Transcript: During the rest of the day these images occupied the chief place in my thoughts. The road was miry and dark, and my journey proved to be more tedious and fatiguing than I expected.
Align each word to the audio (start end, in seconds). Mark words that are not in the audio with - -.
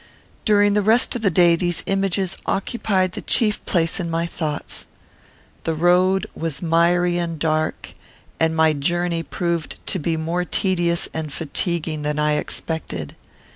During 0.45 0.73
the 0.73 0.81
rest 0.81 1.15
of 1.15 1.21
the 1.21 1.29
day 1.29 1.55
these 1.55 1.83
images 1.85 2.35
occupied 2.47 3.11
the 3.11 3.21
chief 3.21 3.63
place 3.67 3.99
in 3.99 4.09
my 4.09 4.25
thoughts. 4.25 4.87
The 5.63 5.75
road 5.75 6.25
was 6.33 6.59
miry 6.59 7.19
and 7.19 7.37
dark, 7.37 7.93
and 8.39 8.55
my 8.55 8.73
journey 8.73 9.21
proved 9.21 9.77
to 9.85 9.99
be 9.99 10.17
more 10.17 10.43
tedious 10.43 11.07
and 11.13 11.31
fatiguing 11.31 12.01
than 12.01 12.17
I 12.17 12.33
expected. 12.37 13.15